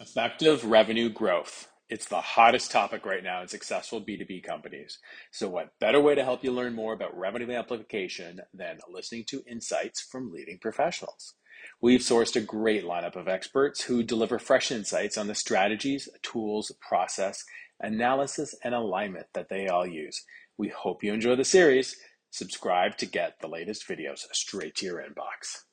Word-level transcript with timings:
Effective 0.00 0.64
revenue 0.64 1.08
growth. 1.08 1.66
It's 1.88 2.06
the 2.06 2.20
hottest 2.20 2.70
topic 2.70 3.04
right 3.04 3.24
now 3.24 3.42
in 3.42 3.48
successful 3.48 4.00
B2B 4.00 4.44
companies. 4.44 5.00
So, 5.32 5.48
what 5.48 5.76
better 5.80 6.00
way 6.00 6.14
to 6.14 6.22
help 6.22 6.44
you 6.44 6.52
learn 6.52 6.76
more 6.76 6.92
about 6.92 7.18
revenue 7.18 7.50
amplification 7.50 8.42
than 8.54 8.78
listening 8.88 9.24
to 9.30 9.42
insights 9.50 10.00
from 10.00 10.30
leading 10.30 10.58
professionals? 10.60 11.34
We've 11.80 12.00
sourced 12.00 12.36
a 12.36 12.40
great 12.40 12.84
lineup 12.84 13.16
of 13.16 13.26
experts 13.26 13.82
who 13.82 14.04
deliver 14.04 14.38
fresh 14.38 14.70
insights 14.70 15.18
on 15.18 15.26
the 15.26 15.34
strategies, 15.34 16.08
tools, 16.22 16.70
process, 16.80 17.44
analysis, 17.80 18.54
and 18.62 18.76
alignment 18.76 19.26
that 19.34 19.48
they 19.48 19.66
all 19.66 19.84
use. 19.84 20.24
We 20.56 20.68
hope 20.68 21.02
you 21.02 21.12
enjoy 21.12 21.34
the 21.34 21.44
series. 21.44 21.96
Subscribe 22.30 22.98
to 22.98 23.06
get 23.06 23.40
the 23.40 23.48
latest 23.48 23.88
videos 23.88 24.20
straight 24.32 24.76
to 24.76 24.86
your 24.86 25.02
inbox. 25.02 25.64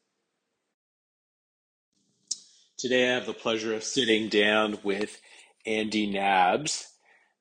Today, 2.78 3.10
I 3.10 3.14
have 3.16 3.26
the 3.26 3.34
pleasure 3.34 3.74
of 3.74 3.86
sitting 3.86 4.28
down 4.28 4.80
with 4.84 5.22
Andy 5.66 6.12
Nabs, 6.12 6.94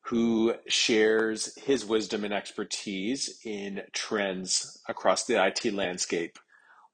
who 0.02 0.55
shares 0.69 1.56
his 1.56 1.84
wisdom 1.84 2.25
and 2.25 2.33
expertise 2.33 3.41
in 3.45 3.83
trends 3.92 4.80
across 4.89 5.27
the 5.27 5.45
IT 5.45 5.75
landscape. 5.75 6.39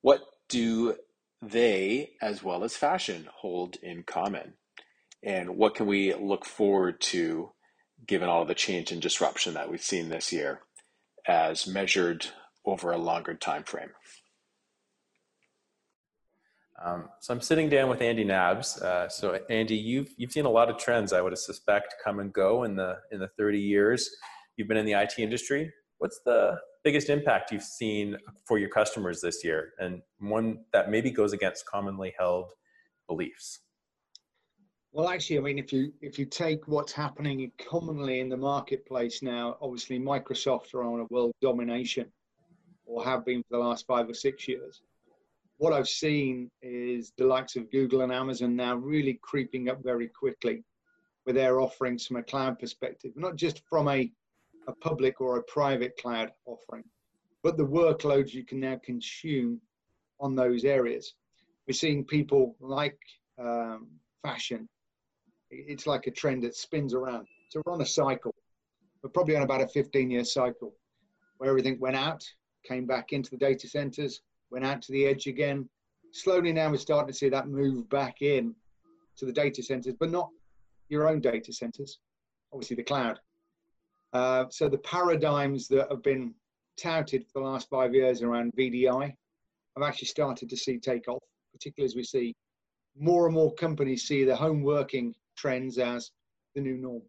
What 0.01 0.23
do 0.49 0.97
they, 1.43 2.13
as 2.23 2.43
well 2.43 2.65
as 2.65 2.79
fashion, 2.79 3.29
hold 3.31 3.77
in 3.83 4.05
common? 4.05 4.55
And 5.23 5.59
what 5.59 5.75
can 5.75 5.87
we 5.87 6.15
look 6.15 6.47
forward 6.47 7.03
to 7.03 7.53
given 8.07 8.31
all 8.31 8.47
the 8.47 8.55
change 8.55 8.91
and 8.91 9.03
disruption 9.03 9.53
that 9.55 9.71
we've 9.71 9.83
seen 9.83 10.09
this 10.09 10.33
year 10.33 10.61
as 11.29 11.67
measured 11.67 12.29
over 12.65 12.91
a 12.91 12.99
longer 12.99 13.35
time 13.35 13.65
frame? 13.65 13.91
Um, 16.83 17.11
so 17.21 17.35
I'm 17.35 17.43
sitting 17.43 17.69
down 17.69 17.91
with 17.91 18.01
Andy 18.01 18.25
Nabs. 18.25 18.81
Uh, 18.81 19.09
so 19.09 19.39
Andy, 19.51 19.77
you've 19.77 20.11
you've 20.17 20.33
seen 20.33 20.47
a 20.47 20.51
lot 20.51 20.71
of 20.71 20.79
trends, 20.79 21.13
I 21.13 21.21
would 21.21 21.37
suspect, 21.37 21.97
come 22.03 22.21
and 22.21 22.33
go 22.33 22.65
in 22.65 22.75
the 22.77 22.97
in 23.13 23.21
the 23.21 23.29
30 23.37 23.59
years 23.59 24.09
you've 24.61 24.69
been 24.69 24.77
in 24.77 24.85
the 24.85 24.93
IT 24.93 25.15
industry. 25.19 25.73
What's 25.99 26.21
the 26.25 26.59
biggest 26.85 27.09
impact 27.09 27.51
you've 27.51 27.63
seen 27.63 28.17
for 28.47 28.59
your 28.59 28.69
customers 28.69 29.23
this 29.23 29.43
year, 29.43 29.73
and 29.79 30.03
one 30.19 30.65
that 30.75 30.91
maybe 30.91 31.11
goes 31.11 31.33
against 31.33 31.65
commonly 31.65 32.13
held 32.19 32.53
beliefs? 33.09 33.61
Well, 34.93 35.09
actually, 35.09 35.39
I 35.39 35.41
mean, 35.41 35.59
if 35.59 35.73
you 35.73 35.93
if 36.03 36.19
you 36.19 36.27
take 36.27 36.69
what's 36.69 36.93
happening 36.93 37.51
commonly 37.59 38.21
in 38.21 38.29
the 38.29 38.37
marketplace 38.37 39.23
now, 39.23 39.57
obviously 39.63 39.99
Microsoft 39.99 40.75
are 40.75 40.85
on 40.85 41.01
a 41.01 41.07
world 41.11 41.33
domination, 41.41 42.13
or 42.85 43.03
have 43.03 43.25
been 43.25 43.43
for 43.43 43.57
the 43.57 43.65
last 43.65 43.87
five 43.87 44.09
or 44.09 44.15
six 44.15 44.47
years 44.47 44.83
what 45.61 45.75
I've 45.75 45.91
seen 45.91 46.51
is 46.63 47.13
the 47.19 47.27
likes 47.27 47.55
of 47.55 47.71
Google 47.71 48.01
and 48.01 48.11
Amazon 48.11 48.57
now 48.57 48.77
really 48.77 49.21
creeping 49.23 49.69
up 49.69 49.83
very 49.85 50.09
quickly 50.09 50.65
with 51.27 51.35
their 51.35 51.61
offerings 51.61 52.07
from 52.07 52.17
a 52.17 52.23
cloud 52.23 52.59
perspective, 52.59 53.13
not 53.15 53.37
just 53.37 53.61
from 53.69 53.87
a, 53.89 54.11
a 54.69 54.73
public 54.77 55.21
or 55.21 55.37
a 55.37 55.43
private 55.43 55.99
cloud 55.99 56.33
offering, 56.47 56.85
but 57.43 57.59
the 57.59 57.67
workloads 57.67 58.33
you 58.33 58.43
can 58.43 58.59
now 58.59 58.81
consume 58.83 59.61
on 60.19 60.35
those 60.35 60.65
areas. 60.65 61.13
We're 61.69 61.75
seeing 61.75 62.07
people 62.07 62.57
like 62.59 62.99
um, 63.39 63.89
fashion. 64.23 64.67
It's 65.51 65.87
like 65.87 66.07
a 66.07 66.11
trend 66.11 66.43
that 66.45 66.57
spins 66.57 66.95
around. 66.95 67.27
So 67.51 67.61
we're 67.67 67.75
on 67.75 67.83
a 67.83 67.87
cycle. 67.87 68.35
We're 69.03 69.11
probably 69.11 69.37
on 69.37 69.43
about 69.43 69.61
a 69.61 69.69
15 69.69 70.11
year 70.11 70.25
cycle 70.25 70.73
where 71.37 71.51
everything 71.51 71.79
went 71.79 71.97
out, 71.97 72.25
came 72.67 72.87
back 72.87 73.13
into 73.13 73.29
the 73.29 73.37
data 73.37 73.69
centers, 73.69 74.23
went 74.51 74.65
out 74.65 74.83
to 74.83 74.93
the 74.93 75.07
edge 75.07 75.27
again. 75.27 75.69
Slowly 76.13 76.53
now 76.53 76.71
we're 76.71 76.77
starting 76.77 77.13
to 77.13 77.19
see 77.19 77.29
that 77.29 77.49
move 77.49 77.89
back 77.89 78.23
in 78.23 78.55
to 79.17 79.27
the 79.27 79.33
data 79.33 79.63
centers, 79.63 79.95
but 79.99 80.11
not 80.11 80.31
your 80.89 81.09
own 81.09 81.21
data 81.21 81.53
centers, 81.53 81.99
obviously 82.53 82.77
the 82.77 82.83
cloud. 82.83 83.19
Uh, 84.13 84.47
so 84.51 84.69
the 84.69 84.79
paradigms 84.79 85.69
that 85.69 85.89
have 85.91 86.03
been 86.03 86.35
touted 86.77 87.25
for 87.27 87.41
the 87.41 87.49
last 87.49 87.69
five 87.69 87.95
years 87.95 88.23
around 88.23 88.53
VDI 88.59 89.13
have 89.77 89.89
actually 89.89 90.09
started 90.09 90.49
to 90.51 90.57
see 90.57 90.79
take 90.79 91.07
off, 91.09 91.23
particularly 91.53 91.87
as 91.87 91.95
we 91.95 92.03
see 92.03 92.35
more 92.99 93.27
and 93.27 93.35
more 93.35 93.55
companies 93.55 94.07
see 94.07 94.25
the 94.25 94.35
home 94.35 94.63
working 94.63 95.15
trends 95.37 95.79
as 95.79 96.11
the 96.55 96.61
new 96.61 96.77
norm. 96.77 97.03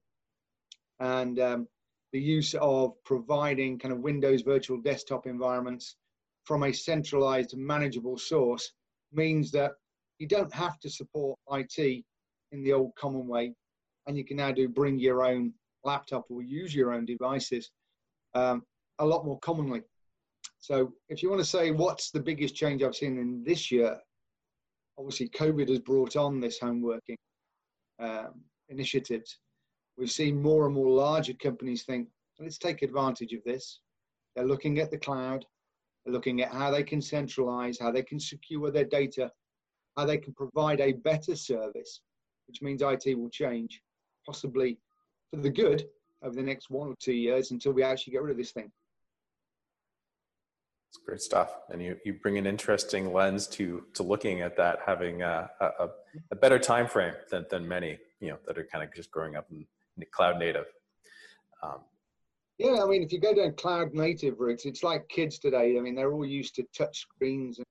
And 1.00 1.40
um, 1.40 1.68
the 2.13 2.22
use 2.22 2.53
of 2.62 2.94
providing 3.03 3.79
kind 3.79 3.94
of 3.94 4.00
Windows 4.00 4.41
virtual 4.41 4.79
desktop 4.79 5.25
environments 5.25 5.96
from 6.51 6.63
a 6.63 6.73
centralized 6.73 7.56
manageable 7.56 8.17
source 8.17 8.73
means 9.13 9.51
that 9.51 9.72
you 10.19 10.28
don't 10.28 10.53
have 10.53 10.78
to 10.81 10.89
support 10.89 11.39
IT 11.50 12.03
in 12.51 12.62
the 12.62 12.73
old 12.73 12.91
common 13.00 13.25
way, 13.25 13.53
and 14.06 14.17
you 14.17 14.25
can 14.25 14.35
now 14.35 14.51
do 14.51 14.67
bring 14.67 15.00
your 15.00 15.23
own 15.23 15.53
laptop 15.85 16.25
or 16.29 16.41
use 16.41 16.75
your 16.75 16.91
own 16.91 17.06
devices 17.06 17.72
um, 18.34 18.63
a 19.00 19.06
lot 19.06 19.23
more 19.23 19.40
commonly. 19.40 19.81
So, 20.59 20.91
if 21.07 21.23
you 21.23 21.29
want 21.29 21.40
to 21.40 21.47
say 21.47 21.72
what's 21.72 22.11
the 22.11 22.19
biggest 22.19 22.53
change 22.53 22.84
I've 22.84 22.97
seen 22.97 23.17
in 23.17 23.45
this 23.45 23.72
year, 23.72 23.97
obviously 24.97 25.29
COVID 25.29 25.69
has 25.69 25.79
brought 25.79 26.17
on 26.17 26.41
this 26.41 26.59
home 26.59 26.81
working 26.81 27.16
um, 28.00 28.41
initiatives. 28.67 29.40
We've 29.97 30.11
seen 30.11 30.41
more 30.41 30.66
and 30.66 30.75
more 30.75 30.91
larger 30.91 31.34
companies 31.35 31.84
think, 31.84 32.09
let's 32.41 32.57
take 32.57 32.81
advantage 32.81 33.31
of 33.31 33.41
this. 33.45 33.79
They're 34.35 34.45
looking 34.45 34.79
at 34.79 34.91
the 34.91 34.97
cloud, 34.97 35.45
looking 36.06 36.41
at 36.41 36.51
how 36.51 36.72
they 36.72 36.84
can 36.84 37.01
centralize, 37.01 37.78
how 37.79 37.91
they 37.91 38.03
can 38.03 38.19
secure 38.19 38.72
their 38.72 38.85
data, 38.85 39.31
how 39.97 40.06
they 40.06 40.17
can 40.17 40.34
provide 40.34 40.79
a 40.79 40.94
better 40.94 41.35
service, 41.35 42.01
which 42.47 42.62
means 42.62 42.81
IT 42.81 43.17
will 43.17 43.29
change, 43.29 43.81
possibly 44.25 44.79
for 45.29 45.40
the 45.40 45.50
good 45.50 45.85
over 46.23 46.35
the 46.35 46.41
next 46.41 46.69
one 46.69 46.90
or 46.90 46.95
two 47.00 47.13
years 47.13 47.51
until 47.51 47.72
we 47.72 47.84
actually 47.84 48.13
get 48.13 48.22
rid 48.22 48.31
of 48.31 48.38
this 48.38 48.51
thing. 48.51 48.72
It's 50.90 51.00
great 51.06 51.22
stuff, 51.22 51.56
and 51.69 51.81
you, 51.81 51.97
you 52.03 52.13
bring 52.13 52.38
an 52.38 52.45
interesting 52.45 53.13
lens 53.13 53.47
to 53.47 53.85
to 53.94 54.03
looking 54.03 54.41
at 54.41 54.57
that, 54.57 54.79
having 54.85 55.22
a, 55.22 55.50
a, 55.61 55.88
a 56.31 56.35
better 56.35 56.59
time 56.59 56.85
frame 56.85 57.13
than, 57.29 57.45
than 57.50 57.66
many 57.66 57.97
you 58.19 58.29
know 58.29 58.38
that 58.45 58.57
are 58.57 58.66
kind 58.66 58.84
of 58.84 58.94
just 58.94 59.09
growing 59.09 59.35
up 59.35 59.47
in, 59.51 59.66
cloud 60.11 60.38
native. 60.40 60.66
Um, 61.63 61.79
yeah, 62.57 62.84
I 62.84 62.88
mean, 62.88 63.03
if 63.03 63.12
you 63.12 63.19
go 63.19 63.34
down 63.34 63.53
cloud 63.53 63.94
native 63.94 64.39
routes, 64.39 64.66
it's 64.66 64.84
like 64.84 65.07
kids 65.09 65.39
today. 65.39 65.78
I 65.78 65.81
mean, 65.81 65.95
they're 65.95 66.13
all 66.13 66.25
used 66.25 66.56
to 66.56 66.63
touch 66.78 67.00
screens, 67.00 67.59
and 67.59 67.66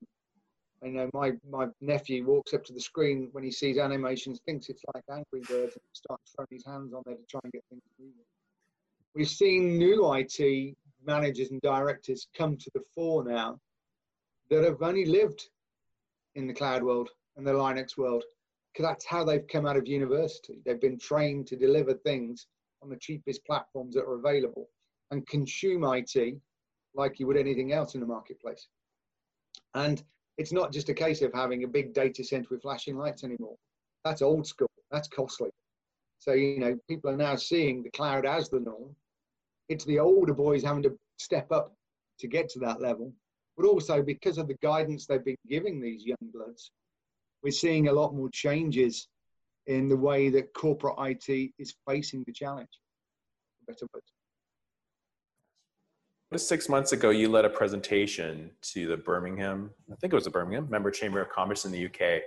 I 0.82 0.88
know 0.88 1.10
my 1.12 1.32
my 1.48 1.66
nephew 1.80 2.26
walks 2.26 2.54
up 2.54 2.64
to 2.64 2.72
the 2.72 2.80
screen 2.80 3.28
when 3.32 3.44
he 3.44 3.50
sees 3.50 3.78
animations, 3.78 4.40
thinks 4.46 4.68
it's 4.68 4.82
like 4.94 5.04
Angry 5.10 5.40
Birds, 5.46 5.74
and 5.74 5.82
starts 5.92 6.32
throwing 6.34 6.48
his 6.50 6.64
hands 6.64 6.92
on 6.92 7.02
there 7.06 7.16
to 7.16 7.24
try 7.28 7.40
and 7.44 7.52
get 7.52 7.62
things 7.68 7.82
moving. 7.98 8.14
We've 9.14 9.28
seen 9.28 9.78
new 9.78 10.12
IT 10.14 10.76
managers 11.04 11.50
and 11.50 11.60
directors 11.60 12.28
come 12.36 12.56
to 12.56 12.70
the 12.74 12.82
fore 12.94 13.24
now 13.24 13.58
that 14.50 14.64
have 14.64 14.82
only 14.82 15.04
lived 15.04 15.48
in 16.34 16.46
the 16.46 16.54
cloud 16.54 16.82
world 16.82 17.10
and 17.36 17.46
the 17.46 17.52
Linux 17.52 17.96
world, 17.96 18.24
because 18.72 18.88
that's 18.88 19.06
how 19.06 19.24
they've 19.24 19.46
come 19.46 19.66
out 19.66 19.76
of 19.76 19.86
university. 19.86 20.60
They've 20.64 20.80
been 20.80 20.98
trained 20.98 21.46
to 21.48 21.56
deliver 21.56 21.94
things 21.94 22.46
on 22.82 22.88
the 22.88 22.96
cheapest 22.96 23.44
platforms 23.44 23.94
that 23.94 24.04
are 24.04 24.18
available 24.18 24.68
and 25.10 25.26
consume 25.26 25.84
IT 25.84 26.36
like 26.94 27.18
you 27.18 27.26
would 27.26 27.36
anything 27.36 27.72
else 27.72 27.94
in 27.94 28.00
the 28.00 28.06
marketplace. 28.06 28.68
And 29.74 30.02
it's 30.38 30.52
not 30.52 30.72
just 30.72 30.88
a 30.88 30.94
case 30.94 31.22
of 31.22 31.32
having 31.34 31.64
a 31.64 31.68
big 31.68 31.92
data 31.92 32.24
center 32.24 32.48
with 32.50 32.62
flashing 32.62 32.96
lights 32.96 33.24
anymore. 33.24 33.56
That's 34.04 34.22
old 34.22 34.46
school. 34.46 34.70
That's 34.90 35.08
costly. 35.08 35.50
So, 36.18 36.32
you 36.32 36.58
know, 36.58 36.78
people 36.88 37.10
are 37.10 37.16
now 37.16 37.36
seeing 37.36 37.82
the 37.82 37.90
cloud 37.90 38.26
as 38.26 38.48
the 38.48 38.60
norm. 38.60 38.94
It's 39.68 39.84
the 39.84 39.98
older 39.98 40.34
boys 40.34 40.62
having 40.62 40.82
to 40.84 40.96
step 41.18 41.52
up 41.52 41.74
to 42.18 42.26
get 42.26 42.48
to 42.50 42.58
that 42.60 42.80
level. 42.80 43.12
But 43.56 43.66
also 43.66 44.02
because 44.02 44.38
of 44.38 44.48
the 44.48 44.56
guidance 44.62 45.06
they've 45.06 45.24
been 45.24 45.36
giving 45.48 45.80
these 45.80 46.04
young 46.04 46.30
bloods, 46.32 46.70
we're 47.42 47.52
seeing 47.52 47.88
a 47.88 47.92
lot 47.92 48.14
more 48.14 48.30
changes 48.32 49.08
in 49.70 49.88
the 49.88 49.96
way 49.96 50.28
that 50.28 50.52
corporate 50.52 50.96
IT 50.98 51.52
is 51.58 51.74
facing 51.88 52.24
the 52.26 52.32
challenge. 52.32 52.68
Better 53.66 53.86
words 53.94 54.12
six 56.36 56.68
months 56.68 56.92
ago, 56.92 57.10
you 57.10 57.28
led 57.28 57.44
a 57.44 57.50
presentation 57.50 58.50
to 58.62 58.86
the 58.86 58.96
Birmingham, 58.96 59.70
I 59.90 59.96
think 59.96 60.12
it 60.12 60.16
was 60.16 60.24
the 60.24 60.30
Birmingham 60.30 60.68
Member 60.70 60.90
Chamber 60.90 61.20
of 61.20 61.28
Commerce 61.28 61.64
in 61.64 61.72
the 61.72 61.86
UK 61.86 62.22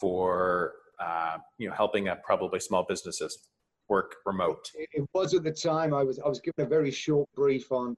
for 0.00 0.72
uh, 0.98 1.36
you 1.58 1.68
know 1.68 1.74
helping 1.74 2.08
uh, 2.08 2.16
probably 2.24 2.60
small 2.60 2.84
businesses 2.88 3.48
work 3.88 4.16
remote. 4.24 4.70
It 4.74 5.06
was 5.12 5.34
at 5.34 5.44
the 5.44 5.52
time 5.52 5.92
I 5.92 6.02
was 6.02 6.18
I 6.18 6.28
was 6.28 6.40
given 6.40 6.64
a 6.64 6.68
very 6.68 6.90
short 6.90 7.28
brief 7.34 7.70
on, 7.72 7.94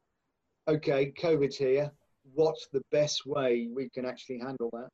okay, 0.67 1.13
COVID's 1.13 1.57
here. 1.57 1.91
What's 2.35 2.67
the 2.73 2.83
best 2.91 3.25
way 3.25 3.69
we 3.73 3.89
can 3.91 4.05
actually 4.05 4.39
handle 4.39 4.71
that? 4.73 4.89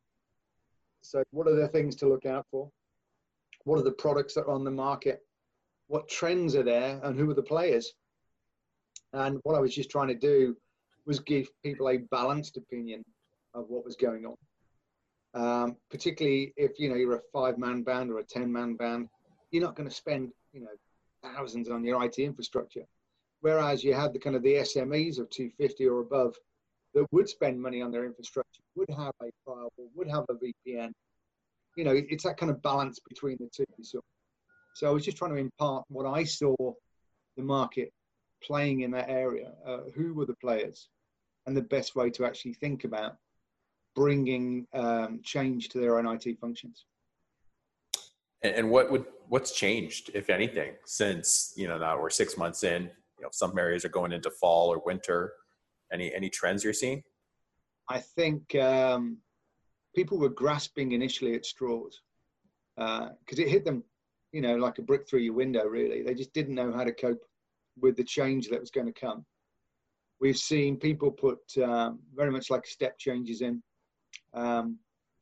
So, 1.01 1.23
what 1.31 1.49
are 1.49 1.55
the 1.55 1.69
things 1.69 1.97
to 1.97 2.09
look 2.09 2.27
out 2.27 2.47
for? 2.51 2.71
What 3.65 3.79
are 3.79 3.85
the 3.85 3.93
products 3.93 4.35
that 4.35 4.43
are 4.43 4.51
on 4.51 4.65
the 4.65 4.71
market? 4.71 5.21
What 5.89 6.09
trends 6.09 6.55
are 6.55 6.63
there, 6.63 7.01
and 7.03 7.19
who 7.19 7.31
are 7.31 7.35
the 7.35 7.43
players? 7.43 7.93
And 9.13 9.39
what 9.43 9.57
I 9.57 9.61
was 9.61 9.75
just 9.75 9.91
trying 9.91 10.09
to 10.09 10.15
do 10.15 10.57
was 11.07 11.21
give 11.21 11.49
people 11.63 11.89
a 11.89 11.99
balanced 11.99 12.57
opinion 12.57 13.05
of 13.55 13.67
what 13.69 13.85
was 13.85 13.97
going 13.97 14.25
on. 14.27 14.37
Um, 15.35 15.77
particularly 15.91 16.53
if 16.57 16.79
you 16.79 16.89
know 16.89 16.95
you're 16.95 17.17
a 17.17 17.21
five-man 17.33 17.83
band 17.83 18.11
or 18.11 18.19
a 18.19 18.25
ten-man 18.25 18.77
band, 18.77 19.09
you're 19.51 19.63
not 19.63 19.77
going 19.77 19.89
to 19.89 19.95
spend 19.95 20.31
you 20.53 20.61
know 20.61 20.69
thousands 21.23 21.69
on 21.69 21.85
your 21.85 22.03
IT 22.05 22.19
infrastructure. 22.19 22.85
Whereas 23.41 23.85
you 23.85 23.95
have 23.95 24.13
the 24.13 24.19
kind 24.19 24.37
of 24.37 24.43
the 24.43 24.55
SMEs 24.55 25.19
of 25.19 25.29
250 25.29 25.87
or 25.87 26.01
above 26.01 26.35
that 26.95 27.07
would 27.13 27.29
spend 27.29 27.61
money 27.61 27.83
on 27.83 27.91
their 27.91 28.07
infrastructure, 28.07 28.63
would 28.75 28.89
have 28.91 29.13
a 29.23 29.31
firewall, 29.45 29.71
would 29.95 30.09
have 30.09 30.25
a 30.31 30.35
VPN. 30.35 30.93
You 31.77 31.85
know, 31.85 31.95
it's 31.95 32.25
that 32.25 32.37
kind 32.37 32.51
of 32.51 32.63
balance 32.63 33.01
between 33.09 33.37
the 33.41 33.49
two. 33.55 33.65
So, 33.83 34.01
so 34.75 34.89
I 34.89 34.91
was 34.91 35.05
just 35.05 35.17
trying 35.17 35.33
to 35.33 35.39
impart 35.39 35.85
what 35.89 36.07
I 36.07 36.25
saw 36.25 36.55
the 37.37 37.43
market 37.43 37.93
playing 38.43 38.81
in 38.81 38.91
that 38.93 39.09
area. 39.09 39.53
Uh, 39.67 39.91
who 39.95 40.15
were 40.15 40.27
the 40.27 40.37
players, 40.37 40.89
and 41.47 41.57
the 41.57 41.63
best 41.63 41.97
way 41.97 42.11
to 42.11 42.25
actually 42.25 42.55
think 42.55 42.85
about 42.85 43.17
bringing 43.95 44.67
um, 44.75 45.21
change 45.23 45.69
to 45.71 45.79
their 45.79 45.99
own 45.99 46.07
IT 46.07 46.39
functions. 46.41 46.87
And 48.43 48.71
what 48.71 48.91
would 48.91 49.07
what's 49.29 49.53
changed, 49.53 50.11
if 50.13 50.29
anything, 50.29 50.73
since 50.85 51.55
you 51.57 51.67
know 51.67 51.79
now 51.79 51.99
we're 51.99 52.11
six 52.11 52.37
months 52.37 52.63
in? 52.63 52.83
You 53.19 53.23
know, 53.23 53.29
some 53.33 53.57
areas 53.59 53.87
are 53.87 53.91
going 53.91 54.13
into 54.13 54.31
fall 54.31 54.69
or 54.69 54.83
winter. 54.85 55.33
Any 55.91 56.15
any 56.15 56.29
trends 56.29 56.63
you're 56.63 56.75
seeing? 56.75 57.03
I 57.89 58.01
think 58.01 58.55
um, 58.57 59.19
people 59.95 60.19
were 60.19 60.29
grasping 60.29 60.93
initially 60.93 61.35
at 61.35 61.47
straws 61.47 62.01
because 62.77 63.39
uh, 63.39 63.43
it 63.43 63.49
hit 63.49 63.65
them, 63.65 63.83
you 64.33 64.41
know, 64.41 64.57
like 64.57 64.79
a 64.79 64.83
brick 64.83 65.09
through 65.09 65.21
your 65.21 65.35
window. 65.35 65.65
Really, 65.65 66.03
they 66.03 66.15
just 66.15 66.33
didn't 66.33 66.55
know 66.55 66.73
how 66.73 66.85
to 66.85 66.93
cope 66.93 67.23
with 67.81 67.97
the 67.97 68.05
change 68.05 68.49
that 68.49 68.61
was 68.61 68.71
going 68.71 68.87
to 68.87 68.93
come. 68.93 69.25
We've 70.21 70.37
seen 70.37 70.77
people 70.77 71.11
put 71.11 71.41
um, 71.63 72.01
very 72.15 72.31
much 72.31 72.51
like 72.51 72.67
step 72.67 72.99
changes 72.99 73.41
in, 73.41 73.63
um, 74.33 74.79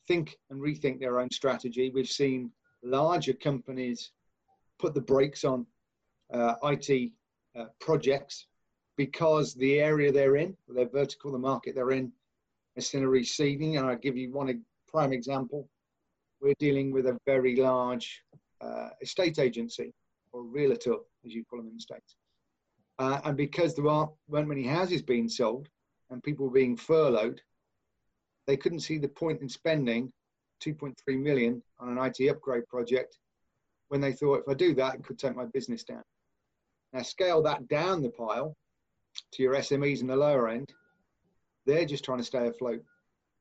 think 0.08 0.36
and 0.50 0.60
rethink 0.60 1.00
their 1.00 1.20
own 1.20 1.30
strategy. 1.30 1.90
We've 1.94 2.08
seen 2.08 2.50
larger 2.82 3.32
companies 3.32 4.12
put 4.78 4.94
the 4.94 5.00
brakes 5.00 5.44
on 5.44 5.66
uh, 6.32 6.54
IT 6.64 7.12
uh, 7.58 7.66
projects 7.80 8.46
because 8.96 9.54
the 9.54 9.80
area 9.80 10.12
they're 10.12 10.36
in, 10.36 10.56
their 10.68 10.88
vertical, 10.88 11.32
the 11.32 11.38
market 11.38 11.74
they're 11.74 11.92
in, 11.92 12.12
is 12.76 12.86
still 12.86 13.04
receding. 13.04 13.76
And 13.76 13.86
I'll 13.86 13.96
give 13.96 14.16
you 14.16 14.32
one 14.32 14.62
prime 14.88 15.12
example. 15.12 15.68
We're 16.40 16.54
dealing 16.58 16.92
with 16.92 17.06
a 17.06 17.18
very 17.26 17.56
large 17.56 18.22
uh, 18.60 18.90
estate 19.00 19.38
agency 19.38 19.92
or 20.32 20.42
realtor, 20.42 20.96
as 21.24 21.34
you 21.34 21.44
call 21.44 21.58
them 21.60 21.68
in 21.68 21.74
the 21.74 21.80
States. 21.80 22.16
Uh, 22.98 23.20
and 23.24 23.36
because 23.36 23.74
there 23.74 23.88
aren't, 23.88 24.10
weren't 24.28 24.48
many 24.48 24.66
houses 24.66 25.02
being 25.02 25.28
sold 25.28 25.68
and 26.10 26.22
people 26.22 26.46
were 26.46 26.52
being 26.52 26.76
furloughed, 26.76 27.40
they 28.46 28.56
couldn't 28.56 28.80
see 28.80 28.98
the 28.98 29.08
point 29.08 29.40
in 29.40 29.48
spending 29.48 30.12
2.3 30.64 30.94
million 31.20 31.62
on 31.80 31.96
an 31.96 32.04
IT 32.04 32.28
upgrade 32.28 32.66
project 32.68 33.18
when 33.88 34.00
they 34.00 34.12
thought 34.12 34.40
if 34.40 34.48
I 34.48 34.54
do 34.54 34.74
that, 34.76 34.94
it 34.94 35.04
could 35.04 35.18
take 35.18 35.36
my 35.36 35.44
business 35.44 35.84
down. 35.84 36.02
Now 36.94 37.02
scale 37.02 37.42
that 37.42 37.68
down 37.68 38.02
the 38.02 38.08
pile 38.08 38.56
to 39.32 39.42
your 39.42 39.54
SMEs 39.54 40.00
in 40.00 40.06
the 40.06 40.16
lower 40.16 40.48
end, 40.48 40.72
they're 41.66 41.84
just 41.84 42.04
trying 42.04 42.18
to 42.18 42.24
stay 42.24 42.46
afloat. 42.46 42.82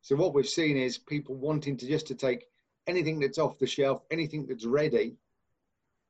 So 0.01 0.15
what 0.15 0.33
we've 0.33 0.47
seen 0.47 0.77
is 0.77 0.97
people 0.97 1.35
wanting 1.35 1.77
to 1.77 1.87
just 1.87 2.07
to 2.07 2.15
take 2.15 2.47
anything 2.87 3.19
that's 3.19 3.37
off 3.37 3.59
the 3.59 3.67
shelf, 3.67 4.01
anything 4.11 4.45
that's 4.47 4.65
ready 4.65 5.15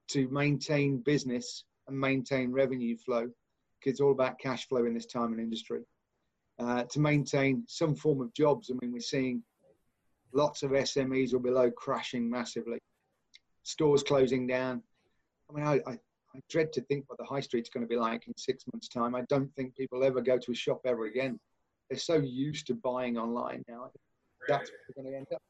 to 0.10 0.28
maintain 0.30 1.00
business 1.00 1.66
and 1.88 2.00
maintain 2.00 2.52
revenue 2.52 2.98
flow, 2.98 3.30
because 3.80 3.94
it's 3.94 4.02
all 4.02 4.12
about 4.12 4.40
cash 4.40 4.68
flow 4.68 4.86
in 4.86 4.94
this 4.94 5.06
time 5.06 5.31
and 5.31 5.42
industry. 5.42 5.81
Uh, 6.60 6.84
to 6.84 7.00
maintain 7.00 7.63
some 7.68 7.96
form 7.96 8.22
of 8.22 8.31
jobs. 8.34 8.69
I 8.69 8.75
mean, 8.81 8.94
we're 8.94 9.00
seeing 9.00 9.42
lots 10.34 10.63
of 10.63 10.72
SMEs 10.72 11.34
or 11.34 11.40
below 11.40 11.72
crashing 11.72 12.30
massively, 12.30 12.78
stores 13.63 14.04
closing 14.04 14.46
down. 14.48 14.84
I 15.50 15.54
mean, 15.54 15.66
I, 15.66 15.80
I, 15.90 15.94
I 16.36 16.40
dread 16.50 16.72
to 16.74 16.81
think 16.81 17.06
what 17.08 17.18
the 17.18 17.25
high 17.25 17.40
street's 17.40 17.69
going 17.69 17.84
to 17.84 17.90
be 17.90 17.96
like 17.96 18.28
in 18.28 18.38
six 18.38 18.63
months' 18.72 18.88
time. 18.88 19.16
I 19.16 19.22
don't 19.22 19.54
think 19.56 19.75
people 19.75 20.04
ever 20.04 20.22
go 20.22 20.38
to 20.38 20.52
a 20.52 20.56
shop 20.56 20.81
ever 20.86 21.06
again. 21.06 21.40
They're 21.92 22.00
so 22.00 22.16
used 22.16 22.68
to 22.68 22.74
buying 22.74 23.18
online 23.18 23.66
now. 23.68 23.92
That's 24.48 24.72
where 24.72 24.80
we're 24.88 25.04
going 25.04 25.14
to 25.14 25.18
end 25.18 25.28
up. 25.36 25.42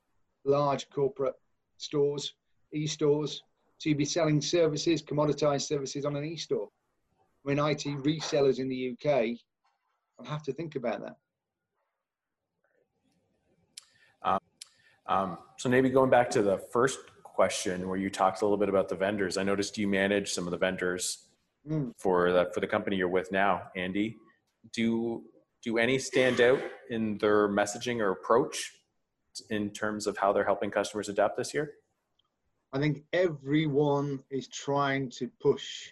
Large 0.44 0.90
corporate 0.90 1.36
stores, 1.78 2.34
e-stores. 2.74 3.44
So 3.78 3.90
you'd 3.90 4.00
be 4.00 4.06
selling 4.06 4.42
services, 4.42 5.04
commoditized 5.04 5.68
services 5.68 6.04
on 6.04 6.16
an 6.16 6.26
e-store. 6.26 6.68
I 7.46 7.50
mean, 7.54 7.60
IT 7.60 7.84
resellers 8.04 8.58
in 8.58 8.68
the 8.70 8.98
UK 8.98 9.38
I'll 10.20 10.32
have 10.32 10.44
to 10.44 10.54
think 10.54 10.76
about 10.76 11.02
that. 11.02 11.16
Um, 14.24 14.40
um, 15.08 15.38
so 15.58 15.70
maybe 15.70 15.90
going 15.90 16.10
back 16.10 16.30
to 16.32 16.42
the 16.42 16.58
first 16.58 17.00
question 17.24 17.88
where 17.88 17.98
you 17.98 18.10
talked 18.10 18.42
a 18.42 18.46
little 18.46 18.58
bit 18.58 18.70
about 18.70 18.90
the 18.90 18.96
vendors, 18.96 19.38
I 19.38 19.44
noticed 19.44 19.78
you 19.78 19.88
manage 19.88 20.32
some 20.32 20.46
of 20.48 20.52
the 20.52 20.58
vendors 20.58 21.28
mm. 21.68 21.92
for 21.98 22.32
the 22.32 22.50
for 22.54 22.60
the 22.60 22.68
company 22.68 22.98
you're 22.98 23.08
with 23.08 23.32
now, 23.32 23.64
Andy. 23.76 24.18
Do 24.74 25.24
do 25.63 25.78
any 25.78 25.98
stand 26.00 26.42
out 26.42 26.60
in 26.90 27.18
their 27.19 27.48
messaging 27.48 28.00
or 28.00 28.12
approach 28.12 28.72
in 29.50 29.69
terms 29.69 30.08
of 30.08 30.18
how 30.18 30.34
they're 30.34 30.46
helping 30.46 30.72
customers 30.72 31.10
adapt 31.10 31.38
this 31.38 31.54
year? 31.54 31.74
I 32.74 32.80
think 32.80 33.04
everyone 33.13 34.24
is 34.30 34.48
trying 34.48 35.10
to 35.12 35.30
push 35.42 35.92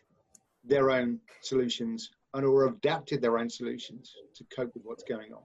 their 0.63 0.91
own 0.91 1.19
solutions 1.41 2.11
and 2.33 2.45
or 2.45 2.67
adapted 2.67 3.21
their 3.21 3.37
own 3.37 3.49
solutions 3.49 4.15
to 4.35 4.43
cope 4.55 4.73
with 4.73 4.83
what's 4.85 5.03
going 5.03 5.33
on. 5.33 5.41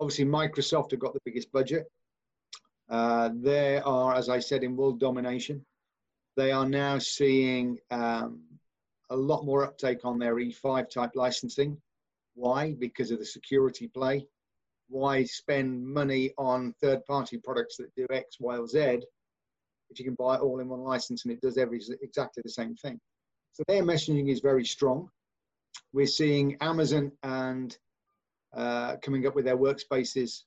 Obviously, 0.00 0.24
Microsoft 0.24 0.92
have 0.92 1.00
got 1.00 1.12
the 1.12 1.20
biggest 1.24 1.50
budget. 1.52 1.90
Uh, 2.88 3.30
they 3.34 3.78
are, 3.78 4.14
as 4.14 4.28
I 4.28 4.38
said, 4.38 4.62
in 4.62 4.76
world 4.76 5.00
domination. 5.00 5.64
They 6.36 6.52
are 6.52 6.68
now 6.68 6.98
seeing 6.98 7.78
um, 7.90 8.40
a 9.10 9.16
lot 9.16 9.44
more 9.44 9.64
uptake 9.64 10.04
on 10.04 10.18
their 10.18 10.36
E5 10.36 10.88
type 10.88 11.10
licensing. 11.14 11.76
Why? 12.38 12.72
Because 12.78 13.10
of 13.10 13.18
the 13.18 13.26
security 13.26 13.88
play. 13.88 14.26
Why 14.88 15.24
spend 15.24 15.86
money 15.86 16.32
on 16.38 16.74
third 16.80 17.04
party 17.04 17.38
products 17.38 17.76
that 17.76 17.94
do 17.94 18.06
X, 18.10 18.36
Y, 18.40 18.56
or 18.56 18.66
Z 18.66 19.00
if 19.90 19.98
you 19.98 20.04
can 20.04 20.14
buy 20.14 20.34
it 20.36 20.42
all 20.42 20.60
in 20.60 20.68
one 20.68 20.80
license 20.80 21.24
and 21.24 21.32
it 21.32 21.40
does 21.40 21.56
every, 21.56 21.80
exactly 22.02 22.42
the 22.42 22.50
same 22.50 22.74
thing? 22.76 23.00
So 23.52 23.64
their 23.66 23.82
messaging 23.82 24.30
is 24.30 24.40
very 24.40 24.64
strong 24.64 25.10
we're 25.92 26.06
seeing 26.06 26.56
Amazon 26.60 27.12
and 27.22 27.76
uh, 28.54 28.96
coming 29.02 29.26
up 29.26 29.34
with 29.34 29.44
their 29.44 29.56
workspaces 29.56 30.42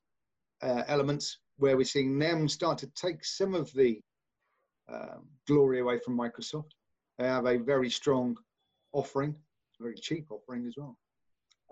uh, 0.61 0.83
elements 0.87 1.39
where 1.57 1.77
we're 1.77 1.83
seeing 1.83 2.17
them 2.17 2.47
start 2.47 2.77
to 2.79 2.87
take 2.95 3.23
some 3.23 3.53
of 3.53 3.71
the 3.73 3.99
um, 4.91 5.27
glory 5.47 5.79
away 5.79 5.99
from 6.03 6.17
Microsoft. 6.17 6.71
They 7.17 7.27
have 7.27 7.45
a 7.45 7.57
very 7.57 7.89
strong 7.89 8.37
offering, 8.93 9.35
very 9.79 9.95
cheap 9.95 10.27
offering 10.31 10.65
as 10.65 10.75
well. 10.77 10.97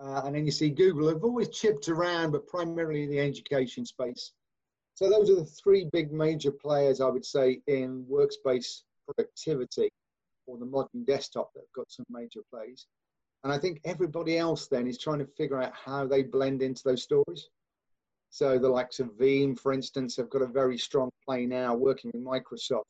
Uh, 0.01 0.21
and 0.25 0.35
then 0.35 0.45
you 0.45 0.51
see 0.51 0.69
Google 0.69 1.09
have 1.09 1.23
always 1.23 1.49
chipped 1.49 1.89
around, 1.89 2.31
but 2.31 2.47
primarily 2.47 3.03
in 3.03 3.09
the 3.09 3.19
education 3.19 3.85
space. 3.85 4.31
So 4.93 5.09
those 5.09 5.29
are 5.29 5.35
the 5.35 5.45
three 5.45 5.89
big 5.91 6.11
major 6.11 6.51
players, 6.51 7.01
I 7.01 7.07
would 7.07 7.25
say, 7.25 7.61
in 7.67 8.05
workspace 8.09 8.81
productivity 9.05 9.89
or 10.47 10.57
the 10.57 10.65
modern 10.65 11.03
desktop 11.03 11.53
that 11.53 11.61
have 11.61 11.73
got 11.75 11.91
some 11.91 12.05
major 12.09 12.41
plays. 12.51 12.85
And 13.43 13.53
I 13.53 13.57
think 13.57 13.79
everybody 13.85 14.37
else 14.37 14.67
then 14.67 14.87
is 14.87 14.97
trying 14.97 15.19
to 15.19 15.27
figure 15.37 15.61
out 15.61 15.73
how 15.73 16.05
they 16.05 16.23
blend 16.23 16.61
into 16.61 16.83
those 16.83 17.03
stories. 17.03 17.49
So 18.29 18.59
the 18.59 18.69
likes 18.69 18.99
of 18.99 19.17
Veeam, 19.17 19.57
for 19.57 19.73
instance, 19.73 20.15
have 20.17 20.29
got 20.29 20.41
a 20.41 20.47
very 20.47 20.77
strong 20.77 21.09
play 21.25 21.45
now 21.45 21.73
working 21.75 22.11
with 22.13 22.23
Microsoft 22.23 22.83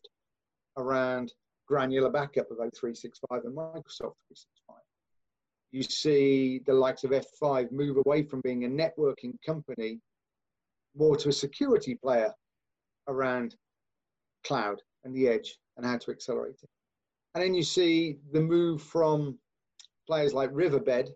around 0.78 1.34
granular 1.68 2.10
backup 2.10 2.50
of 2.52 2.58
O365 2.58 3.46
and 3.46 3.56
Microsoft 3.56 4.18
365. 4.28 4.59
You 5.72 5.84
see 5.84 6.62
the 6.66 6.74
likes 6.74 7.04
of 7.04 7.12
F5 7.12 7.72
move 7.72 7.98
away 8.06 8.24
from 8.24 8.42
being 8.42 8.66
a 8.66 8.68
networking 8.68 9.34
company 9.46 10.00
more 10.96 11.16
to 11.18 11.30
a 11.30 11.34
security 11.34 11.96
player 11.96 12.34
around 13.08 13.56
cloud 14.46 14.82
and 15.04 15.16
the 15.16 15.28
edge 15.28 15.58
and 15.78 15.86
how 15.86 15.98
to 15.98 16.12
accelerate 16.12 16.58
it. 16.62 16.70
And 17.36 17.44
then 17.44 17.54
you 17.54 17.64
see 17.64 18.18
the 18.32 18.42
move 18.42 18.82
from 18.82 19.38
players 20.08 20.34
like 20.34 20.50
Riverbed, 20.52 21.12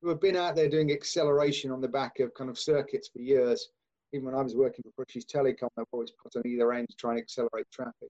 who 0.00 0.08
have 0.08 0.20
been 0.20 0.36
out 0.36 0.54
there 0.54 0.68
doing 0.68 0.92
acceleration 0.92 1.70
on 1.70 1.80
the 1.80 1.88
back 1.88 2.20
of 2.20 2.32
kind 2.34 2.48
of 2.48 2.58
circuits 2.58 3.08
for 3.08 3.20
years. 3.20 3.68
Even 4.12 4.26
when 4.26 4.34
I 4.34 4.42
was 4.42 4.56
working 4.56 4.82
for 4.84 4.92
British 4.96 5.24
Telecom, 5.26 5.68
I've 5.76 5.84
always 5.92 6.12
put 6.22 6.36
on 6.36 6.46
either 6.46 6.72
end 6.72 6.88
to 6.88 6.96
try 6.96 7.12
and 7.12 7.20
accelerate 7.20 7.66
traffic. 7.72 8.08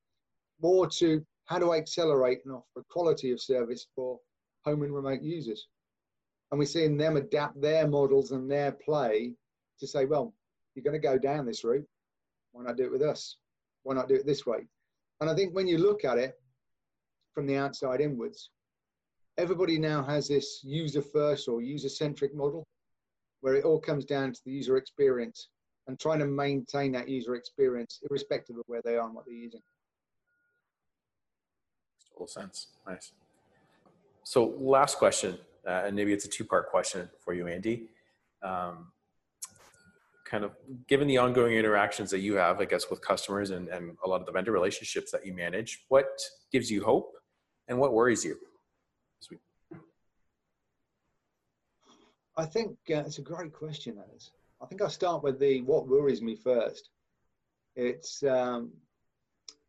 More 0.63 0.87
to 0.99 1.25
how 1.47 1.59
do 1.59 1.73
I 1.73 1.79
accelerate 1.79 2.41
and 2.45 2.55
offer 2.55 2.85
quality 2.91 3.33
of 3.33 3.41
service 3.41 3.87
for 3.95 4.19
home 4.65 4.83
and 4.83 4.95
remote 4.95 5.23
users? 5.23 5.67
And 6.51 6.59
we're 6.59 6.67
seeing 6.67 6.97
them 6.97 7.17
adapt 7.17 7.61
their 7.61 7.87
models 7.87 8.33
and 8.33 8.51
their 8.51 8.73
play 8.73 9.35
to 9.79 9.87
say, 9.87 10.05
well, 10.05 10.35
you're 10.75 10.85
going 10.85 11.01
to 11.01 11.09
go 11.09 11.19
down 11.19 11.47
this 11.47 11.65
route. 11.65 11.87
Why 12.53 12.65
not 12.65 12.77
do 12.77 12.85
it 12.85 12.93
with 12.93 13.03
us? 13.03 13.37
Why 13.83 13.95
not 13.95 14.09
do 14.09 14.15
it 14.15 14.27
this 14.27 14.47
way? 14.47 14.67
And 15.21 15.31
I 15.31 15.35
think 15.35 15.55
when 15.55 15.69
you 15.69 15.79
look 15.79 16.05
at 16.05 16.19
it 16.19 16.35
from 17.33 17.47
the 17.47 17.57
outside 17.57 18.01
inwards, 18.01 18.51
everybody 19.39 19.79
now 19.79 20.03
has 20.03 20.29
this 20.29 20.61
user 20.65 21.03
first 21.03 21.49
or 21.49 21.63
user 21.63 21.89
centric 21.89 22.35
model 22.35 22.67
where 23.41 23.55
it 23.55 23.65
all 23.65 23.81
comes 23.81 24.05
down 24.05 24.33
to 24.33 24.41
the 24.45 24.51
user 24.51 24.77
experience 24.77 25.49
and 25.87 25.99
trying 25.99 26.19
to 26.19 26.27
maintain 26.27 26.93
that 26.93 27.09
user 27.09 27.35
experience 27.35 28.01
irrespective 28.09 28.57
of 28.57 28.65
where 28.67 28.83
they 28.85 28.97
are 28.97 29.07
and 29.07 29.15
what 29.15 29.25
they're 29.25 29.35
using. 29.35 29.63
Makes 32.19 32.35
sense. 32.35 32.67
Nice. 32.87 33.13
So 34.31 34.55
last 34.61 34.97
question, 34.97 35.37
uh, 35.67 35.83
and 35.87 35.97
maybe 35.97 36.13
it's 36.13 36.25
a 36.25 36.29
two-part 36.29 36.71
question 36.71 37.11
for 37.19 37.35
you, 37.35 37.49
Andy. 37.49 37.89
Um, 38.45 38.93
kind 40.25 40.45
of 40.45 40.53
given 40.87 41.09
the 41.09 41.19
ongoing 41.19 41.55
interactions 41.55 42.13
that 42.13 42.21
you 42.21 42.37
have, 42.37 42.61
I 42.61 42.65
guess, 42.65 42.89
with 42.91 43.01
customers 43.01 43.51
and, 43.51 43.67
and 43.67 43.97
a 44.05 44.09
lot 44.09 44.21
of 44.21 44.27
the 44.27 44.31
vendor 44.31 44.53
relationships 44.53 45.11
that 45.11 45.27
you 45.27 45.35
manage, 45.35 45.85
what 45.89 46.07
gives 46.53 46.71
you 46.71 46.85
hope 46.85 47.17
and 47.67 47.77
what 47.77 47.93
worries 47.93 48.25
you? 48.25 48.37
Sweet. 49.19 49.41
I 52.37 52.47
think 52.47 52.77
uh, 52.89 53.03
it's 53.09 53.19
a 53.19 53.23
great 53.23 53.53
question, 53.53 53.99
is. 54.15 54.31
I 54.63 54.67
think 54.67 54.81
I'll 54.81 54.91
start 54.91 55.25
with 55.25 55.41
the 55.41 55.63
what 55.63 55.89
worries 55.89 56.23
me 56.23 56.37
first. 56.37 56.91
It's 57.75 58.23
um, 58.23 58.71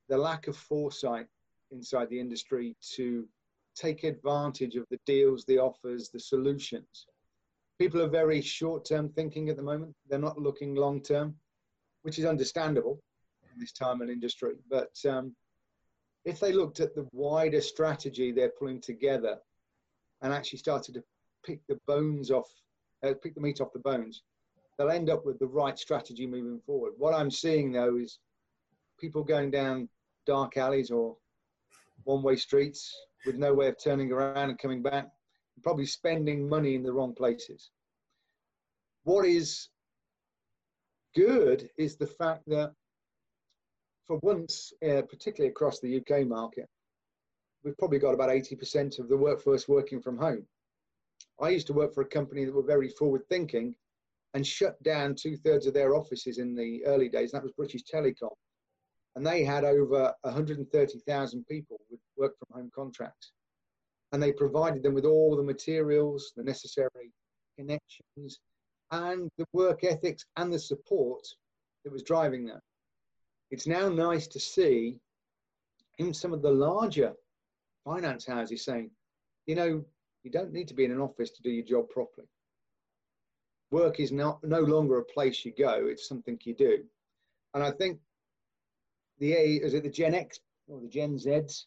the 0.08 0.20
lack 0.20 0.48
of 0.48 0.56
foresight 0.56 1.26
inside 1.72 2.12
the 2.12 2.20
industry 2.20 2.76
to 2.98 3.28
take 3.76 4.04
advantage 4.04 4.76
of 4.76 4.86
the 4.90 5.00
deals, 5.06 5.46
the 5.46 5.58
offers, 5.58 6.10
the 6.10 6.20
solutions. 6.20 7.08
People 7.80 8.02
are 8.02 8.08
very 8.08 8.42
short 8.42 8.86
term 8.86 9.10
thinking 9.10 9.50
at 9.50 9.58
the 9.58 9.64
moment. 9.64 9.96
They're 10.08 10.20
not 10.20 10.38
looking 10.38 10.76
long 10.76 11.02
term, 11.02 11.36
which 12.04 12.20
is 12.20 12.26
understandable 12.26 13.00
in 13.54 13.60
this 13.60 13.72
time 13.72 14.02
and 14.02 14.10
industry. 14.10 14.54
But 14.70 14.94
um, 15.10 15.36
if 16.26 16.40
they 16.40 16.54
looked 16.54 16.80
at 16.80 16.94
the 16.96 17.08
wider 17.12 17.62
strategy 17.62 18.32
they're 18.32 18.54
pulling 18.60 18.82
together 18.82 19.38
and 20.22 20.32
actually 20.32 20.60
started 20.60 20.94
to 20.96 21.04
pick 21.44 21.60
the 21.68 21.80
bones 21.88 22.30
off, 22.30 22.50
uh, 23.04 23.14
pick 23.24 23.34
the 23.34 23.42
meat 23.42 23.62
off 23.62 23.74
the 23.74 23.80
bones, 23.80 24.22
they'll 24.78 24.90
end 24.90 25.10
up 25.10 25.26
with 25.26 25.40
the 25.40 25.48
right 25.48 25.78
strategy 25.78 26.28
moving 26.28 26.60
forward. 26.66 26.94
What 26.98 27.14
I'm 27.14 27.32
seeing 27.32 27.72
though 27.72 27.98
is 27.98 28.20
people 29.00 29.24
going 29.24 29.50
down 29.50 29.90
dark 30.28 30.58
alleys 30.58 30.92
or 30.92 31.18
one 32.06 32.24
way 32.24 32.36
streets 32.36 32.96
with 33.26 33.36
no 33.36 33.54
way 33.54 33.68
of 33.68 33.76
turning 33.82 34.12
around 34.12 34.50
and 34.50 34.60
coming 34.60 34.82
back, 34.82 35.08
probably 35.64 35.86
spending 35.86 36.48
money 36.48 36.76
in 36.76 36.84
the 36.84 36.92
wrong 36.92 37.14
places. 37.14 37.70
What 39.04 39.26
is 39.26 39.70
good 41.16 41.70
is 41.78 41.98
the 41.98 42.08
fact 42.08 42.44
that 42.48 42.74
for 44.08 44.20
once, 44.24 44.74
uh, 44.84 45.02
particularly 45.04 45.52
across 45.52 45.80
the 45.80 45.98
UK 45.98 46.28
market, 46.28 46.68
we've 47.64 47.78
probably 47.78 48.00
got 48.00 48.14
about 48.14 48.30
80% 48.30 49.00
of 49.00 49.08
the 49.08 49.18
workforce 49.18 49.68
working 49.68 50.02
from 50.02 50.18
home. 50.18 50.46
I 51.42 51.50
used 51.50 51.68
to 51.68 51.74
work 51.74 51.94
for 51.94 52.02
a 52.02 52.08
company 52.08 52.46
that 52.46 52.54
were 52.54 52.64
very 52.64 52.90
forward 52.90 53.24
thinking 53.30 53.76
and 54.34 54.46
shut 54.46 54.82
down 54.84 55.16
two 55.16 55.36
thirds 55.38 55.68
of 55.68 55.74
their 55.74 55.96
offices 55.96 56.38
in 56.38 56.56
the 56.56 56.84
early 56.86 57.10
days. 57.10 57.34
and 57.34 57.40
That 57.40 57.44
was 57.44 57.54
British 57.54 57.84
Telecom 57.84 58.32
and 59.16 59.26
they 59.26 59.44
had 59.44 59.64
over 59.64 60.14
130,000 60.22 61.48
people 61.48 61.80
with 61.90 62.00
work 62.18 62.34
from 62.38 62.62
home 62.62 62.72
contracts. 62.74 63.32
And 64.12 64.22
they 64.22 64.32
provided 64.32 64.84
them 64.84 64.94
with 64.94 65.06
all 65.06 65.36
the 65.36 65.44
materials, 65.44 66.34
the 66.36 66.44
necessary 66.44 67.12
connections, 67.58 68.40
and 68.92 69.30
the 69.38 69.46
work 69.54 69.84
ethics 69.84 70.26
and 70.38 70.52
the 70.52 70.60
support 70.60 71.26
that 71.84 71.94
was 71.94 72.04
driving 72.04 72.46
that. 72.46 72.62
It's 73.52 73.68
now 73.68 73.90
nice 73.90 74.28
to 74.28 74.40
see 74.40 75.00
in 75.98 76.14
some 76.14 76.34
of 76.34 76.42
the 76.42 76.52
larger 76.52 77.14
finance 77.86 78.26
houses 78.26 78.64
saying, 78.64 78.92
you 79.46 79.56
know, 79.56 79.84
you 80.24 80.32
don't 80.32 80.54
need 80.54 80.68
to 80.68 80.74
be 80.74 80.86
in 80.86 80.92
an 80.92 81.02
office 81.02 81.32
to 81.32 81.42
do 81.42 81.50
your 81.50 81.66
job 81.66 81.90
properly. 81.90 82.28
Work 83.72 84.00
is 84.00 84.12
not 84.12 84.44
no 84.44 84.60
longer 84.60 85.00
a 85.00 85.06
place 85.06 85.46
you 85.46 85.54
go, 85.58 85.88
it's 85.88 86.08
something 86.08 86.38
you 86.44 86.54
do. 86.54 86.84
And 87.54 87.64
I 87.64 87.72
think 87.72 88.00
the 89.22 89.34
A, 89.34 89.46
is 89.64 89.76
it 89.76 89.84
the 89.84 89.90
Gen 89.90 90.16
X 90.16 90.40
or 90.68 90.82
the 90.82 90.90
Gen 90.90 91.18
Zs? 91.18 91.66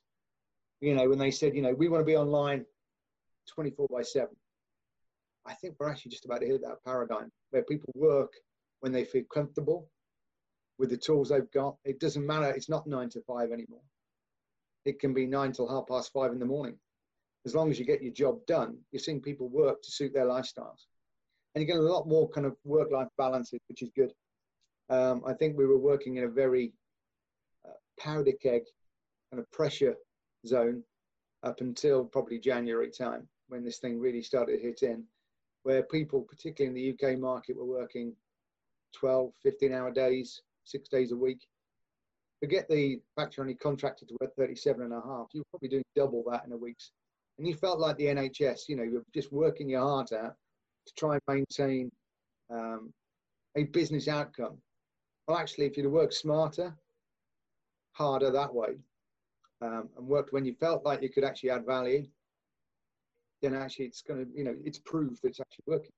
You 0.80 0.94
know, 0.94 1.08
when 1.08 1.18
they 1.18 1.30
said, 1.30 1.54
you 1.54 1.62
know, 1.62 1.73
we 1.73 1.88
want 1.88 2.02
to 2.02 2.04
be 2.04 2.16
online 2.16 2.66
24 3.54 3.87
by 3.90 4.02
7. 4.02 4.28
I 5.46 5.54
think 5.54 5.76
we're 5.78 5.88
actually 5.88 6.11
just 6.11 6.25
about 6.25 6.40
to 6.40 6.46
hit 6.46 6.62
that 6.62 6.84
paradigm 6.84 7.30
where 7.50 7.62
people 7.62 7.92
work 7.94 8.32
when 8.80 8.92
they 8.92 9.04
feel 9.04 9.23
comfortable 9.32 9.88
with 10.78 10.90
the 10.90 10.96
tools 10.96 11.28
they've 11.28 11.50
got. 11.52 11.76
It 11.84 12.00
doesn't 12.00 12.26
matter, 12.26 12.50
it's 12.50 12.68
not 12.68 12.88
nine 12.88 13.08
to 13.11 13.23
five 13.23 13.52
anymore. 13.52 13.82
It 14.84 14.99
can 14.99 15.14
be 15.14 15.26
nine 15.26 15.52
till 15.52 15.68
half 15.68 15.87
past 15.87 16.12
five 16.12 16.32
in 16.32 16.40
the 16.40 16.44
morning. 16.44 16.76
As 17.46 17.54
long 17.54 17.70
as 17.70 17.78
you 17.78 17.84
get 17.84 18.02
your 18.02 18.12
job 18.12 18.44
done, 18.46 18.78
you're 18.90 19.00
seeing 19.00 19.20
people 19.20 19.49
work 19.49 19.80
to 19.82 19.92
suit 19.92 20.12
their 20.12 20.26
lifestyles. 20.26 20.87
And 21.54 21.62
you 21.62 21.66
get 21.66 21.76
a 21.76 21.82
lot 21.82 22.08
more 22.08 22.28
kind 22.30 22.46
of 22.46 22.56
work 22.64 22.90
life 22.90 23.08
balances, 23.16 23.61
which 23.68 23.82
is 23.82 23.90
good. 23.94 24.12
Um, 24.88 25.23
I 25.25 25.34
think 25.34 25.56
we 25.56 25.66
were 25.66 25.78
working 25.78 26.16
in 26.16 26.25
a 26.25 26.28
very 26.28 26.73
powder 27.98 28.32
keg 28.42 28.62
and 29.32 29.40
a 29.40 29.56
pressure 29.56 29.94
zone 30.46 30.82
up 31.42 31.60
until 31.60 32.04
probably 32.04 32.38
January 32.38 32.90
time 32.90 33.28
when 33.48 33.64
this 33.64 33.78
thing 33.78 34.00
really 34.00 34.22
started 34.22 34.56
to 34.56 34.62
hit 34.62 34.82
in, 34.82 35.04
where 35.62 35.82
people, 35.82 36.22
particularly 36.22 36.68
in 36.68 36.96
the 36.98 37.12
UK 37.12 37.18
market, 37.18 37.56
were 37.56 37.64
working 37.64 38.14
12, 38.94 39.32
15 39.42 39.72
hour 39.72 39.90
days, 39.90 40.42
six 40.64 40.88
days 40.88 41.12
a 41.12 41.16
week. 41.16 41.46
Forget 42.40 42.68
the 42.68 43.00
fact 43.16 43.36
you're 43.36 43.44
only 43.44 43.54
contracted 43.54 44.08
to 44.08 44.16
work 44.20 44.34
37 44.36 44.82
and 44.82 44.92
a 44.92 45.00
half, 45.00 45.28
you're 45.32 45.44
probably 45.50 45.68
doing 45.68 45.84
double 45.94 46.24
that 46.30 46.44
in 46.46 46.52
a 46.52 46.56
week. 46.56 46.76
And 47.38 47.46
you 47.46 47.54
felt 47.54 47.80
like 47.80 47.96
the 47.96 48.06
NHS, 48.06 48.68
you 48.68 48.76
know, 48.76 48.82
you're 48.82 49.04
just 49.12 49.32
working 49.32 49.68
your 49.68 49.80
heart 49.80 50.12
out 50.12 50.34
to 50.86 50.94
try 50.96 51.14
and 51.14 51.22
maintain 51.26 51.90
um, 52.50 52.92
a 53.56 53.64
business 53.64 54.08
outcome. 54.08 54.58
Well, 55.26 55.38
actually, 55.38 55.66
if 55.66 55.76
you'd 55.76 55.90
worked 55.90 56.14
smarter, 56.14 56.76
harder 57.94 58.30
that 58.30 58.52
way 58.52 58.76
um, 59.62 59.88
and 59.96 60.06
worked 60.06 60.32
when 60.32 60.44
you 60.44 60.54
felt 60.54 60.84
like 60.84 61.02
you 61.02 61.08
could 61.08 61.24
actually 61.24 61.50
add 61.50 61.64
value, 61.64 62.06
then 63.42 63.54
actually 63.54 63.86
it's 63.86 64.02
going 64.02 64.24
to, 64.24 64.30
you 64.36 64.44
know, 64.44 64.54
it's 64.64 64.78
proved 64.78 65.22
that 65.22 65.28
it's 65.28 65.40
actually 65.40 65.64
working. 65.66 65.92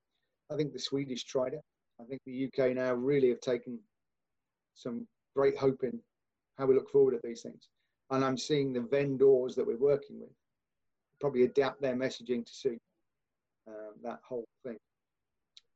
I 0.50 0.56
think 0.56 0.72
the 0.72 0.78
Swedish 0.78 1.24
tried 1.24 1.54
it. 1.54 1.62
I 2.00 2.04
think 2.04 2.20
the 2.26 2.46
UK 2.46 2.74
now 2.74 2.94
really 2.94 3.28
have 3.30 3.40
taken 3.40 3.78
some 4.74 5.06
great 5.34 5.56
hope 5.56 5.82
in 5.82 5.98
how 6.58 6.66
we 6.66 6.74
look 6.74 6.90
forward 6.90 7.14
at 7.14 7.22
these 7.22 7.42
things. 7.42 7.68
And 8.10 8.24
I'm 8.24 8.38
seeing 8.38 8.72
the 8.72 8.80
vendors 8.80 9.54
that 9.56 9.66
we're 9.66 9.76
working 9.76 10.20
with 10.20 10.30
probably 11.20 11.44
adapt 11.44 11.80
their 11.80 11.96
messaging 11.96 12.44
to 12.44 12.52
suit 12.52 12.80
um, 13.66 13.94
that 14.02 14.20
whole 14.26 14.46
thing. 14.64 14.76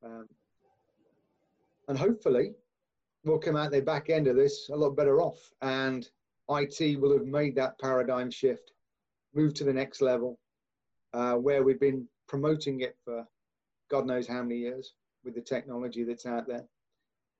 Um, 0.05 0.27
and 1.87 1.97
hopefully, 1.97 2.53
will 3.23 3.39
come 3.39 3.55
out 3.55 3.71
the 3.71 3.81
back 3.81 4.09
end 4.09 4.27
of 4.27 4.35
this 4.35 4.69
a 4.71 4.75
lot 4.75 4.95
better 4.95 5.21
off. 5.21 5.39
And 5.61 6.07
IT 6.49 6.99
will 6.99 7.13
have 7.17 7.27
made 7.27 7.55
that 7.55 7.79
paradigm 7.79 8.31
shift, 8.31 8.71
moved 9.33 9.55
to 9.57 9.63
the 9.63 9.73
next 9.73 10.01
level, 10.01 10.39
uh, 11.13 11.33
where 11.35 11.63
we've 11.63 11.79
been 11.79 12.07
promoting 12.27 12.81
it 12.81 12.95
for 13.03 13.25
God 13.89 14.05
knows 14.05 14.27
how 14.27 14.41
many 14.41 14.57
years 14.57 14.93
with 15.23 15.35
the 15.35 15.41
technology 15.41 16.03
that's 16.03 16.25
out 16.25 16.47
there. 16.47 16.65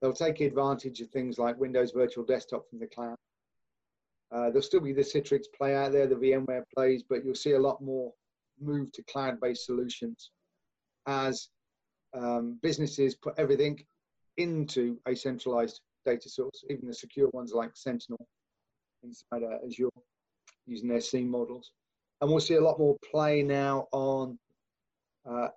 They'll 0.02 0.14
take 0.14 0.42
advantage 0.42 1.00
of 1.02 1.10
things 1.10 1.38
like 1.38 1.58
Windows 1.60 1.92
Virtual 1.92 2.26
Desktop 2.26 2.70
from 2.70 2.80
the 2.80 2.88
cloud. 2.88 3.16
Uh, 4.32 4.48
there'll 4.48 4.62
still 4.62 4.82
be 4.82 4.94
the 4.94 5.02
Citrix 5.02 5.44
play 5.56 5.76
out 5.76 5.92
there, 5.92 6.08
the 6.08 6.16
VMware 6.16 6.64
plays, 6.74 7.04
but 7.08 7.24
you'll 7.24 7.36
see 7.36 7.52
a 7.52 7.60
lot 7.60 7.82
more 7.82 8.12
move 8.60 8.92
to 8.94 9.04
cloud-based 9.04 9.66
solutions 9.66 10.32
as 11.08 11.50
um, 12.14 12.60
businesses 12.62 13.16
put 13.16 13.34
everything 13.38 13.84
into 14.42 15.00
a 15.08 15.16
centralized 15.16 15.82
data 16.06 16.30
source, 16.30 16.64
even 16.70 16.88
the 16.88 16.94
secure 16.94 17.30
ones 17.30 17.54
like 17.54 17.72
Sentinel 17.76 18.26
inside 19.04 19.44
Azure 19.66 19.90
using 20.66 20.90
their 20.90 21.02
SIEM 21.02 21.30
models. 21.30 21.72
And 22.20 22.30
we'll 22.30 22.40
see 22.40 22.56
a 22.56 22.62
lot 22.62 22.80
more 22.80 22.98
play 23.10 23.42
now 23.42 23.88
on, 23.92 24.38
uh, 25.30 25.48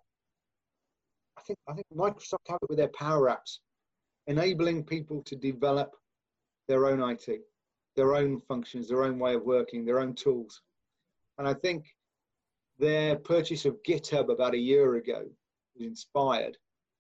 I 1.37 1.41
think, 1.47 1.59
I 1.69 1.75
think 1.75 1.87
Microsoft 1.95 2.49
have 2.49 2.59
it 2.62 2.69
with 2.69 2.79
their 2.79 2.88
Power 2.88 3.29
Apps, 3.29 3.59
enabling 4.26 4.85
people 4.85 5.23
to 5.25 5.37
develop 5.37 5.95
their 6.69 6.87
own 6.87 7.03
IT, 7.11 7.41
their 7.97 8.14
own 8.14 8.41
functions, 8.49 8.88
their 8.88 9.05
own 9.05 9.19
way 9.19 9.35
of 9.35 9.43
working, 9.43 9.85
their 9.85 10.00
own 10.00 10.14
tools. 10.14 10.62
And 11.38 11.47
I 11.47 11.55
think 11.55 11.85
their 12.79 13.17
purchase 13.17 13.67
of 13.67 13.83
GitHub 13.83 14.33
about 14.33 14.55
a 14.55 14.59
year 14.59 14.95
ago 14.95 15.25
was 15.76 15.87
inspired 15.87 16.57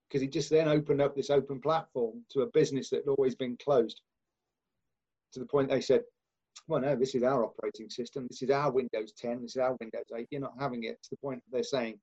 because 0.08 0.22
it 0.22 0.32
just 0.32 0.50
then 0.50 0.68
opened 0.68 1.00
up 1.00 1.14
this 1.14 1.30
open 1.30 1.60
platform 1.60 2.24
to 2.30 2.42
a 2.42 2.46
business 2.46 2.90
that 2.90 3.04
had 3.04 3.08
always 3.08 3.34
been 3.34 3.56
closed. 3.56 4.00
To 5.32 5.40
the 5.40 5.46
point 5.46 5.70
they 5.70 5.80
said, 5.80 6.02
well, 6.68 6.80
no, 6.80 6.96
this 6.96 7.14
is 7.14 7.22
our 7.22 7.44
operating 7.44 7.90
system. 7.90 8.26
This 8.30 8.42
is 8.42 8.50
our 8.50 8.70
Windows 8.70 9.12
10. 9.18 9.42
This 9.42 9.56
is 9.56 9.62
our 9.62 9.76
Windows 9.80 10.04
8. 10.16 10.28
You're 10.30 10.40
not 10.40 10.54
having 10.58 10.84
it. 10.84 11.02
To 11.02 11.10
the 11.10 11.16
point 11.16 11.42
they're 11.50 11.62
saying, 11.62 11.98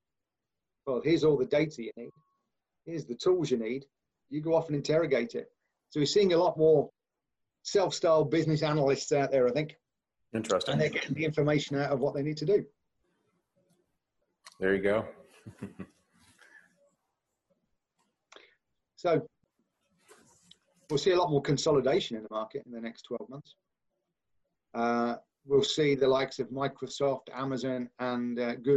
well, 0.86 1.02
here's 1.04 1.24
all 1.24 1.38
the 1.38 1.46
data 1.46 1.84
you 1.84 1.92
need. 1.96 2.12
Here's 2.86 3.06
the 3.06 3.16
tools 3.16 3.52
you 3.52 3.58
need. 3.58 3.86
You 4.30 4.42
go 4.42 4.56
off 4.56 4.68
and 4.68 4.76
interrogate 4.76 5.36
it. 5.36 5.48
So 5.90 6.00
we're 6.00 6.06
seeing 6.06 6.34
a 6.34 6.38
lot 6.38 6.58
more 6.58 6.90
self-styled 7.64 8.32
business 8.32 8.64
analysts 8.64 9.12
out 9.12 9.32
there, 9.32 9.48
I 9.48 9.52
think. 9.52 9.76
Interesting. 10.34 10.74
And 10.74 10.82
they're 10.82 10.90
getting 10.90 11.14
the 11.14 11.26
information 11.26 11.78
out 11.78 11.92
of 11.92 12.00
what 12.00 12.14
they 12.14 12.24
need 12.24 12.38
to 12.38 12.46
do. 12.46 12.66
There 14.60 14.76
you 14.76 14.82
go. 14.82 15.06
So 19.02 19.20
we'll 20.92 21.00
see 21.00 21.10
a 21.10 21.16
lot 21.16 21.32
more 21.32 21.42
consolidation 21.42 22.18
in 22.18 22.22
the 22.22 22.30
market 22.30 22.62
in 22.68 22.72
the 22.72 22.80
next 22.80 23.02
12 23.08 23.30
months. 23.32 23.56
Uh, 24.76 25.16
we'll 25.44 25.64
see 25.64 25.96
the 25.96 26.08
likes 26.08 26.38
of 26.38 26.50
Microsoft, 26.50 27.30
Amazon, 27.34 27.90
and 27.98 28.40
uh, 28.40 28.54
Google 28.58 28.70